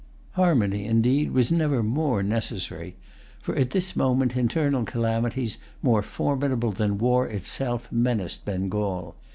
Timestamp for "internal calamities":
4.35-5.59